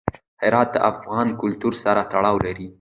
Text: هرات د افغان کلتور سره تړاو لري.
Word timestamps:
هرات 0.43 0.69
د 0.73 0.77
افغان 0.91 1.27
کلتور 1.41 1.73
سره 1.83 2.01
تړاو 2.11 2.37
لري. 2.45 2.67